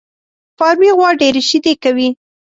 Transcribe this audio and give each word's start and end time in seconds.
فارمي 0.57 0.89
غوا 0.97 1.09
ډېري 1.21 1.41
شيدې 1.49 1.73
کوي 1.83 2.09